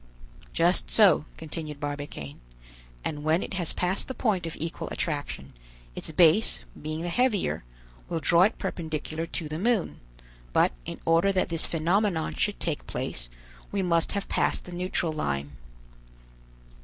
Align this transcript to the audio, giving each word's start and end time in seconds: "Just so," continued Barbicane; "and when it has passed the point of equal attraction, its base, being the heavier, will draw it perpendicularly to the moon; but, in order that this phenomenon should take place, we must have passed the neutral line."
"Just 0.51 0.89
so," 0.89 1.25
continued 1.37 1.79
Barbicane; 1.79 2.39
"and 3.05 3.21
when 3.23 3.43
it 3.43 3.53
has 3.53 3.71
passed 3.71 4.07
the 4.07 4.15
point 4.15 4.47
of 4.47 4.57
equal 4.59 4.89
attraction, 4.89 5.53
its 5.95 6.09
base, 6.09 6.61
being 6.81 7.03
the 7.03 7.09
heavier, 7.09 7.63
will 8.09 8.19
draw 8.19 8.41
it 8.41 8.57
perpendicularly 8.57 9.27
to 9.27 9.47
the 9.47 9.59
moon; 9.59 9.99
but, 10.53 10.71
in 10.85 10.99
order 11.05 11.31
that 11.31 11.49
this 11.49 11.67
phenomenon 11.67 12.33
should 12.33 12.59
take 12.59 12.87
place, 12.87 13.29
we 13.71 13.83
must 13.83 14.13
have 14.13 14.27
passed 14.27 14.63
the 14.65 14.71
neutral 14.71 15.13
line." 15.13 15.51